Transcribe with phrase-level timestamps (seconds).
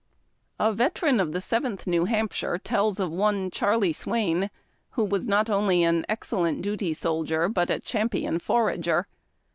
[0.59, 4.49] A veteran of the Seventh New Hampshire tells of one Charley Swain,
[4.93, 7.53] who was not only an excellent duty soldier, A DILEMMA.
[7.53, 9.05] but a champion forager.